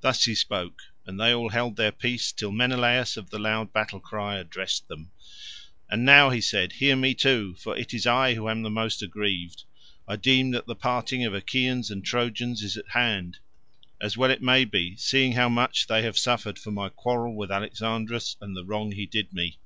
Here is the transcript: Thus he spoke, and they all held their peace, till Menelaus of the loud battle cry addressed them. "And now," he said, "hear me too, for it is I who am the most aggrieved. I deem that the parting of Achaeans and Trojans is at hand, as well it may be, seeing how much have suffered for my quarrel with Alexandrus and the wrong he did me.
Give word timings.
Thus 0.00 0.24
he 0.24 0.34
spoke, 0.34 0.80
and 1.04 1.20
they 1.20 1.34
all 1.34 1.50
held 1.50 1.76
their 1.76 1.92
peace, 1.92 2.32
till 2.32 2.52
Menelaus 2.52 3.18
of 3.18 3.28
the 3.28 3.38
loud 3.38 3.70
battle 3.70 4.00
cry 4.00 4.36
addressed 4.36 4.88
them. 4.88 5.10
"And 5.90 6.06
now," 6.06 6.30
he 6.30 6.40
said, 6.40 6.72
"hear 6.72 6.96
me 6.96 7.12
too, 7.12 7.56
for 7.56 7.76
it 7.76 7.92
is 7.92 8.06
I 8.06 8.32
who 8.32 8.48
am 8.48 8.62
the 8.62 8.70
most 8.70 9.02
aggrieved. 9.02 9.64
I 10.08 10.16
deem 10.16 10.52
that 10.52 10.66
the 10.66 10.74
parting 10.74 11.26
of 11.26 11.34
Achaeans 11.34 11.90
and 11.90 12.02
Trojans 12.02 12.62
is 12.62 12.78
at 12.78 12.88
hand, 12.92 13.40
as 14.00 14.16
well 14.16 14.30
it 14.30 14.40
may 14.40 14.64
be, 14.64 14.96
seeing 14.96 15.32
how 15.32 15.50
much 15.50 15.86
have 15.86 16.16
suffered 16.18 16.58
for 16.58 16.70
my 16.70 16.88
quarrel 16.88 17.36
with 17.36 17.50
Alexandrus 17.52 18.36
and 18.40 18.56
the 18.56 18.64
wrong 18.64 18.92
he 18.92 19.04
did 19.04 19.34
me. 19.34 19.58